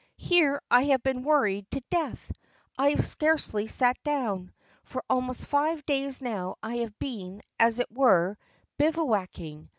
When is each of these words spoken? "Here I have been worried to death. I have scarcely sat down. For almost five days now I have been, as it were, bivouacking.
"Here 0.17 0.59
I 0.71 0.85
have 0.85 1.03
been 1.03 1.21
worried 1.21 1.69
to 1.69 1.83
death. 1.91 2.31
I 2.75 2.89
have 2.89 3.05
scarcely 3.05 3.67
sat 3.67 4.01
down. 4.03 4.51
For 4.81 5.03
almost 5.07 5.45
five 5.45 5.85
days 5.85 6.23
now 6.23 6.55
I 6.63 6.77
have 6.77 6.97
been, 6.97 7.43
as 7.59 7.77
it 7.77 7.91
were, 7.91 8.35
bivouacking. 8.79 9.69